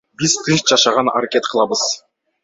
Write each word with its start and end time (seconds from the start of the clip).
Биз 0.19 0.31
тынч 0.45 0.63
жашаганга 0.71 1.13
аракет 1.17 1.45
кылабыз. 1.51 1.83